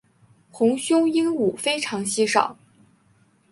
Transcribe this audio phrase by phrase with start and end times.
[0.49, 2.57] 红胸鹦鹉非常稀少。